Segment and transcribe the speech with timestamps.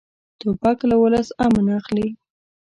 [0.39, 2.07] توپک له ولس امن اخلي.